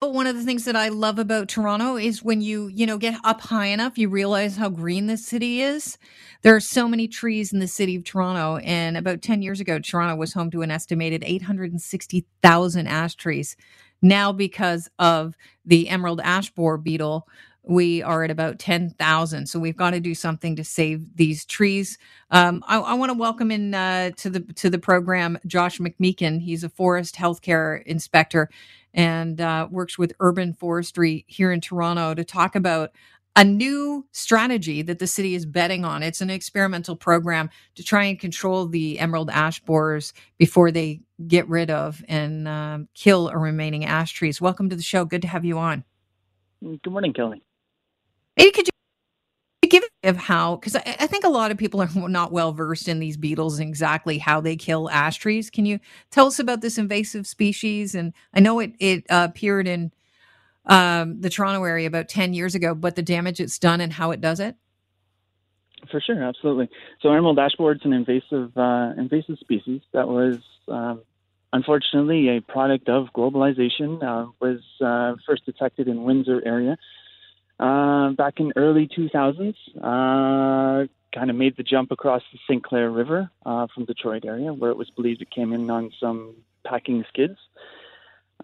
[0.00, 2.98] But one of the things that I love about Toronto is when you, you know,
[2.98, 5.98] get up high enough, you realize how green this city is.
[6.42, 8.58] There are so many trees in the city of Toronto.
[8.58, 13.56] And about 10 years ago, Toronto was home to an estimated 860,000 ash trees.
[14.00, 15.34] Now, because of
[15.64, 17.26] the emerald ash borer beetle,
[17.68, 19.46] we are at about 10,000.
[19.46, 21.98] So we've got to do something to save these trees.
[22.30, 26.40] Um, I, I want to welcome in uh, to the to the program Josh McMeekin.
[26.40, 28.48] He's a forest healthcare inspector
[28.94, 32.90] and uh, works with urban forestry here in Toronto to talk about
[33.36, 36.02] a new strategy that the city is betting on.
[36.02, 41.46] It's an experimental program to try and control the emerald ash borers before they get
[41.48, 44.40] rid of and um, kill a remaining ash trees.
[44.40, 45.04] Welcome to the show.
[45.04, 45.84] Good to have you on.
[46.62, 47.42] Good morning, Kelly.
[48.38, 50.56] Maybe could you give of how?
[50.56, 53.58] Because I, I, think a lot of people are not well versed in these beetles
[53.58, 55.50] and exactly how they kill ash trees.
[55.50, 57.94] Can you tell us about this invasive species?
[57.94, 59.92] And I know it it uh, appeared in
[60.66, 64.12] um, the Toronto area about ten years ago, but the damage it's done and how
[64.12, 64.56] it does it.
[65.90, 66.68] For sure, absolutely.
[67.00, 71.02] So emerald ash borer is an invasive uh, invasive species that was um,
[71.52, 74.02] unfortunately a product of globalization.
[74.02, 76.76] Uh, was uh, first detected in Windsor area
[77.58, 79.54] uh, back in early 2000s.
[79.76, 82.62] Uh, kind of made the jump across the St.
[82.62, 86.36] Clair River uh, from Detroit area, where it was believed it came in on some
[86.64, 87.38] packing skids.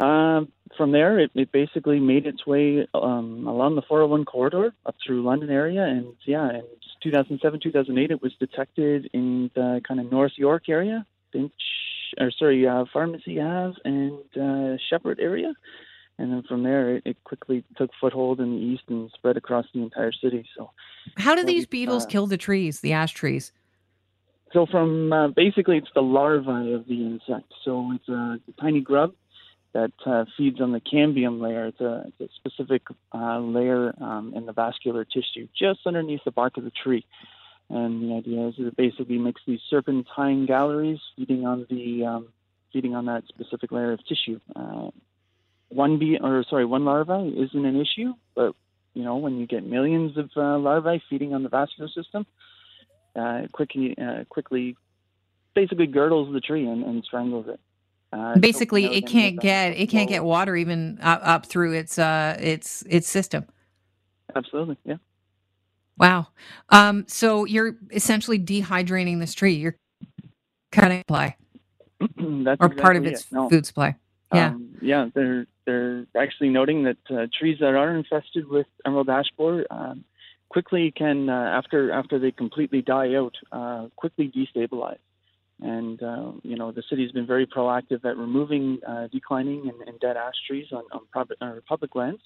[0.00, 0.42] Uh,
[0.76, 5.22] from there, it, it, basically made its way um, along the 401 corridor up through
[5.22, 6.64] London area, and yeah, in
[7.02, 11.52] 2007, 2008, it was detected in the kind of North York area, Finch,
[12.18, 15.52] or sorry, uh, Pharmacy Ave and uh, Sheppard area
[16.18, 19.66] and then from there it, it, quickly took foothold in the east and spread across
[19.74, 20.46] the entire city.
[20.56, 20.70] So
[21.16, 23.52] how do these beetles uh, kill the trees the ash trees?
[24.52, 27.52] So from uh, basically it's the larvae of the insect.
[27.64, 29.12] So it's a, tiny grub
[29.72, 31.66] that uh, feeds on the cambium layer.
[31.66, 36.30] It's a, it's a specific uh, layer um, in the vascular tissue just underneath the
[36.30, 37.04] bark of the tree.
[37.68, 42.28] And the idea is that it basically makes these serpentine galleries feeding on the um,
[42.72, 44.90] feeding on that specific layer of tissue uh,
[45.68, 48.54] one bee or sorry one larva isn't an issue, but
[48.94, 52.26] you know when you get millions of uh, larvae feeding on the vascular system,
[53.16, 54.76] uh, quickly uh, quickly
[55.54, 57.60] basically girdles the tree and, and strangles it.
[58.12, 62.36] Uh, basically, it can't get it can't get water even up, up through its uh,
[62.38, 63.44] its its system.
[64.36, 64.96] Absolutely, yeah.
[65.98, 66.28] Wow.
[66.70, 69.54] Um, so you're essentially dehydrating this tree.
[69.54, 69.76] You're
[70.70, 71.36] cutting supply,
[72.00, 73.26] or exactly part of its it.
[73.32, 73.48] No.
[73.48, 73.96] food supply.
[74.32, 75.08] Yeah, um, yeah.
[75.14, 80.04] They're they're actually noting that uh, trees that are infested with emerald ash borer um,
[80.48, 84.98] quickly can, uh, after after they completely die out, uh, quickly destabilize.
[85.60, 90.00] And uh, you know the city's been very proactive at removing uh, declining and, and,
[90.00, 92.22] dead ash trees on, on public, public lands,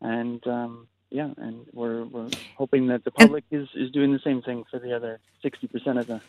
[0.00, 4.42] and um, yeah, and we're we're hoping that the public is, is doing the same
[4.42, 6.20] thing for the other sixty percent of the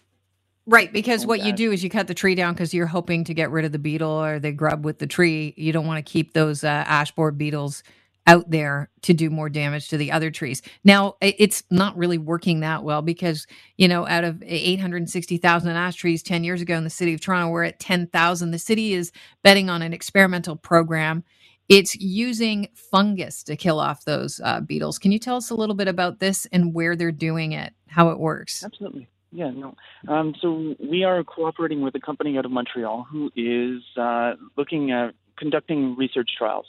[0.65, 3.33] Right, because what you do is you cut the tree down because you're hoping to
[3.33, 5.53] get rid of the beetle or the grub with the tree.
[5.57, 7.83] You don't want to keep those uh, ash borer beetles
[8.27, 10.61] out there to do more damage to the other trees.
[10.85, 13.45] Now, it's not really working that well because,
[13.77, 17.49] you know, out of 860,000 ash trees 10 years ago in the city of Toronto,
[17.49, 18.51] we're at 10,000.
[18.51, 19.11] The city is
[19.43, 21.25] betting on an experimental program.
[21.67, 24.99] It's using fungus to kill off those uh, beetles.
[24.99, 28.09] Can you tell us a little bit about this and where they're doing it, how
[28.09, 28.63] it works?
[28.63, 29.09] Absolutely.
[29.33, 29.75] Yeah, no.
[30.07, 34.91] Um, so we are cooperating with a company out of Montreal who is uh, looking
[34.91, 36.67] at conducting research trials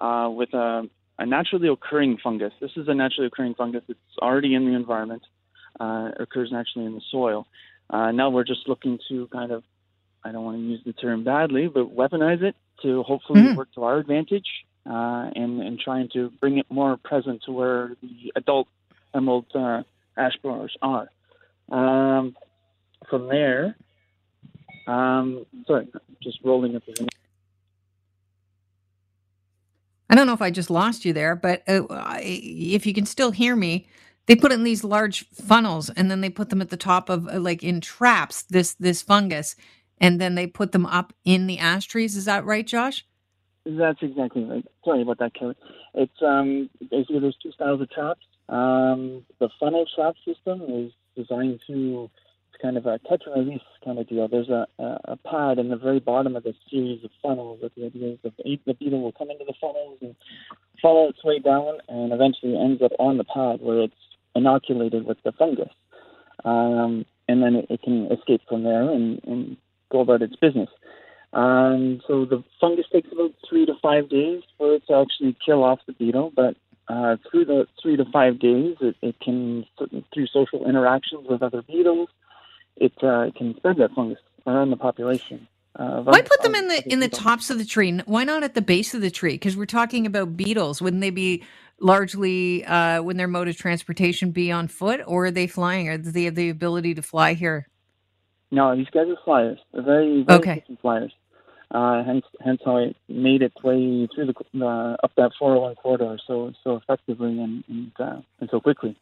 [0.00, 0.88] uh, with a,
[1.18, 2.54] a, naturally occurring fungus.
[2.62, 5.22] This is a naturally occurring fungus that's already in the environment,
[5.78, 7.46] uh, occurs naturally in the soil.
[7.90, 9.62] Uh, now we're just looking to kind of,
[10.24, 13.56] I don't want to use the term badly, but weaponize it to hopefully mm-hmm.
[13.56, 14.46] work to our advantage
[14.86, 18.68] uh, and, and trying to bring it more present to where the adult
[19.14, 19.82] emerald uh,
[20.16, 21.10] ash borers are.
[21.70, 22.34] Um,
[23.08, 23.76] from there,
[24.86, 25.88] um, sorry,
[26.22, 27.08] just rolling up the.
[30.10, 31.82] I don't know if I just lost you there, but uh,
[32.20, 33.86] if you can still hear me,
[34.26, 37.26] they put in these large funnels and then they put them at the top of
[37.28, 39.56] uh, like in traps this this fungus
[40.00, 42.16] and then they put them up in the ash trees.
[42.16, 43.04] Is that right, Josh?
[43.66, 44.64] That's exactly right.
[44.84, 45.54] Sorry about that, Kelly.
[45.94, 48.24] It's um basically there's two styles of traps.
[48.48, 52.10] Um, the funnel trap system is designed to
[52.52, 54.28] it's kind of a catch and release kind of deal.
[54.28, 57.86] There's a, a, pad in the very bottom of the series of funnels that the
[57.86, 60.14] idea is that the, the beetle will come into the funnels and
[60.80, 63.94] follow its way down and eventually ends up on the pad where it's
[64.34, 65.72] inoculated with the fungus.
[66.44, 69.56] Um, and then it, it, can escape from there and, and
[69.90, 70.70] go about its business.
[71.32, 75.62] Um, so the fungus takes about three to five days for it to actually kill
[75.62, 76.56] off the beetle, but
[76.88, 79.64] uh, through the three to five days, it, it can,
[80.12, 82.08] through social interactions with other beetles,
[82.76, 85.46] it uh, can spread that fungus around the population.
[85.76, 88.00] Uh, Why put them in the in the tops of the tree?
[88.06, 89.34] Why not at the base of the tree?
[89.34, 90.82] Because we're talking about beetles.
[90.82, 91.44] Wouldn't they be
[91.78, 95.88] largely uh, when their mode of transportation be on foot, or are they flying?
[95.88, 97.68] Or do they have the ability to fly here?
[98.50, 99.58] No, these guys are flyers.
[99.72, 100.64] They're very very okay.
[100.80, 101.12] flyers.
[101.70, 106.16] Uh, hence, hence how it made its way through the uh, up that 401 corridor
[106.26, 108.96] so so effectively and and, uh, and so quickly.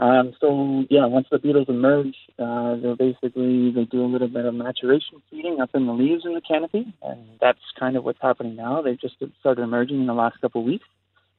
[0.00, 4.44] Um, so yeah, once the beetles emerge, uh, they're basically they do a little bit
[4.44, 8.22] of maturation feeding up in the leaves in the canopy, and that's kind of what's
[8.22, 8.80] happening now.
[8.80, 10.86] They've just started emerging in the last couple of weeks,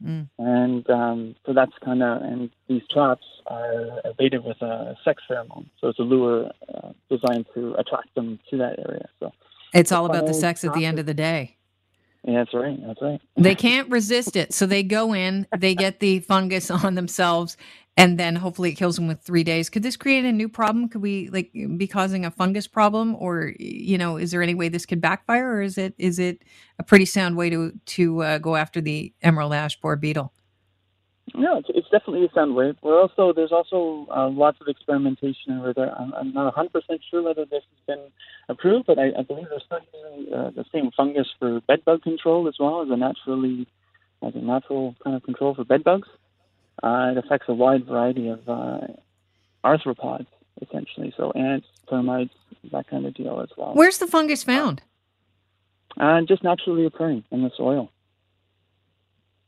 [0.04, 0.28] mm.
[0.38, 5.70] and um, so that's kind of and these traps are baited with a sex pheromone,
[5.80, 9.08] so it's a lure uh, designed to attract them to that area.
[9.22, 9.32] So
[9.74, 11.58] it's all about the sex at the end of the day.
[12.24, 12.78] Yeah, that's right.
[12.86, 13.22] That's right.
[13.38, 14.54] they can't resist it.
[14.54, 17.56] So they go in, they get the fungus on themselves,
[17.96, 19.70] and then hopefully it kills them with three days.
[19.70, 20.90] Could this create a new problem?
[20.90, 24.70] Could we like be causing a fungus problem, or you know, is there any way
[24.70, 26.44] this could backfire, or is it is it
[26.78, 30.34] a pretty sound way to to uh, go after the emerald ash borer beetle?
[31.36, 32.74] No, it's, it's definitely a sound way.
[32.82, 35.94] We're also there's also uh, lots of experimentation over there.
[36.00, 38.12] I'm, I'm not 100 percent sure whether this has been
[38.48, 42.56] approved, but I, I believe they're studying uh, the same fungus for bedbug control as
[42.60, 43.68] well as a naturally
[44.22, 46.08] as a natural kind of control for bedbugs.
[46.82, 48.80] Uh, it affects a wide variety of uh,
[49.64, 50.28] arthropods,
[50.62, 51.14] essentially.
[51.18, 52.34] So ants, termites,
[52.72, 53.74] that kind of deal as well.
[53.74, 54.82] Where's the fungus found?
[56.00, 57.92] Uh, just naturally occurring in the soil.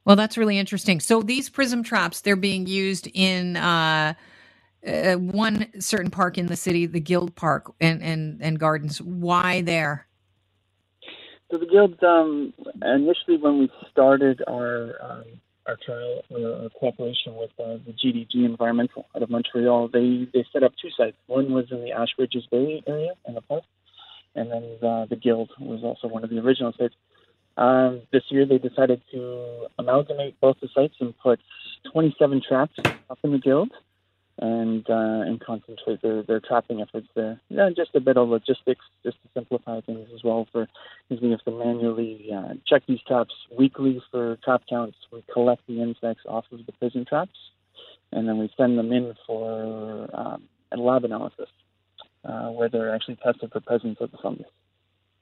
[0.06, 1.00] Well, that's really interesting.
[1.00, 4.14] So these prism traps, they're being used in uh,
[4.86, 9.02] uh, one certain park in the city, the Guild Park and, and, and Gardens.
[9.02, 10.08] Why there?
[11.52, 15.26] So the Guild, um, initially when we started our um,
[15.68, 19.90] our trial uh, cooperation with uh, the GDG Environmental out of Montreal.
[19.90, 21.18] They they set up two sites.
[21.28, 23.64] One was in the Ashbridges Bay area in the park,
[24.36, 26.96] and then the, the Guild was also one of the original sites.
[27.62, 31.40] Um, this year, they decided to amalgamate both the sites and put
[31.92, 32.74] 27 traps
[33.08, 33.72] up in the Guild
[34.40, 37.40] and uh, and concentrate their, their trapping efforts there.
[37.50, 40.48] Yeah, just a bit of logistics, just to simplify things as well.
[40.52, 40.68] For
[41.08, 44.98] because we have to manually uh, check these traps weekly for trap counts.
[45.14, 47.38] We collect the insects off of the prism traps,
[48.12, 51.50] and then we send them in for um, a lab analysis
[52.26, 54.48] uh, where they're actually tested for presence of the fungus.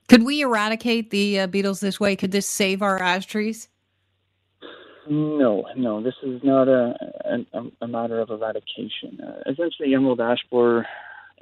[0.09, 2.15] Could we eradicate the uh, beetles this way?
[2.15, 3.69] Could this save our ash trees?
[5.07, 6.95] No, no, this is not a
[7.53, 9.21] a, a matter of eradication.
[9.21, 10.85] Uh, essentially, emerald ash borer.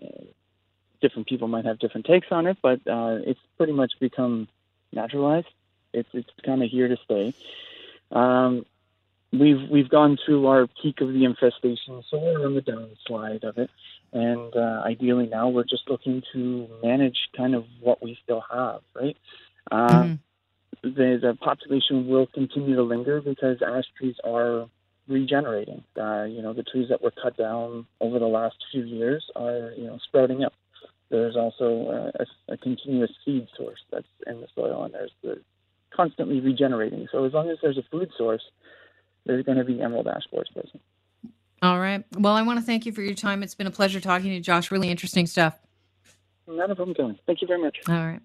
[0.01, 0.25] Uh,
[1.01, 4.47] different people might have different takes on it, but uh, it's pretty much become
[4.91, 5.47] naturalized.
[5.93, 7.33] It's it's kind of here to stay.
[8.11, 8.65] Um,
[9.31, 13.57] we've we've gone through our peak of the infestation, so we're on the downslide of
[13.57, 13.69] it,
[14.13, 18.81] and uh, ideally now we're just looking to manage kind of what we still have,
[18.95, 19.17] right?
[19.71, 20.13] Uh, mm-hmm
[20.83, 24.67] the, the population will continue to linger because ash trees are
[25.07, 25.83] regenerating.
[25.99, 29.71] Uh, you know, the trees that were cut down over the last few years are,
[29.77, 30.53] you know, sprouting up.
[31.09, 35.41] There's also a, a continuous seed source that's in the soil, and there's the
[35.95, 37.07] constantly regenerating.
[37.11, 38.43] So as long as there's a food source,
[39.27, 40.81] there's going to be emerald ash present.
[41.61, 42.03] All right.
[42.17, 43.43] Well, I want to thank you for your time.
[43.43, 44.71] It's been a pleasure talking to you, Josh.
[44.71, 45.57] Really interesting stuff.
[46.47, 47.19] Not a problem, Kelly.
[47.25, 47.77] Thank you very much.
[47.89, 48.21] All right.